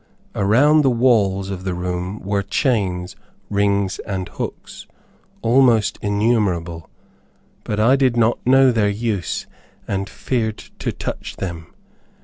[0.33, 3.15] Around the walls of the room were chains,
[3.51, 4.87] rings and hooks,
[5.43, 6.89] almost innumerable;
[7.63, 9.45] but I did not know their use,
[9.87, 11.67] and feared to touch them.